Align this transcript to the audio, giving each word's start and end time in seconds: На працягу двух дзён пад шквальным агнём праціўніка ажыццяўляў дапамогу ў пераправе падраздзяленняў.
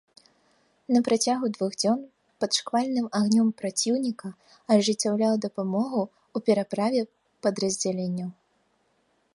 На 0.95 0.99
працягу 1.07 1.49
двух 1.57 1.71
дзён 1.81 1.99
пад 2.43 2.51
шквальным 2.59 3.07
агнём 3.19 3.47
праціўніка 3.59 4.29
ажыццяўляў 4.77 5.33
дапамогу 5.45 6.01
ў 6.07 6.37
пераправе 6.51 7.01
падраздзяленняў. 7.45 8.29